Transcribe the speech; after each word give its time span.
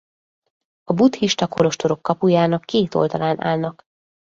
A 0.83 0.93
buddhista 0.93 1.47
kolostorok 1.47 2.01
kapujának 2.01 2.61
két 2.65 2.93
oldalán 2.95 3.41
állnak. 3.43 3.83